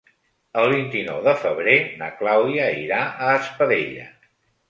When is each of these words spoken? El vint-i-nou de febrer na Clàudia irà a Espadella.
El 0.61 0.63
vint-i-nou 0.69 1.19
de 1.27 1.33
febrer 1.41 1.75
na 2.01 2.09
Clàudia 2.21 2.65
irà 2.85 3.01
a 3.27 3.31
Espadella. 3.43 4.09